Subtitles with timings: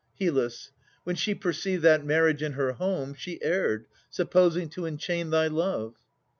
[0.19, 0.49] HYL.
[1.03, 5.93] When she perceived that marriage in her home, She erred, supposing to enchain thy love.